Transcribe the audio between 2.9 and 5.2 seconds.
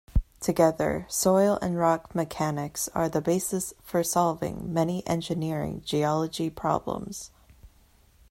are the basis for solving many